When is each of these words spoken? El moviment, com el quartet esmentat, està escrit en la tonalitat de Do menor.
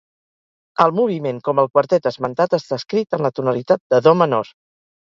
El 0.85 0.93
moviment, 0.99 1.43
com 1.49 1.61
el 1.65 1.69
quartet 1.75 2.09
esmentat, 2.13 2.59
està 2.61 2.81
escrit 2.83 3.21
en 3.21 3.29
la 3.29 3.33
tonalitat 3.41 3.87
de 3.97 4.07
Do 4.09 4.21
menor. 4.25 4.57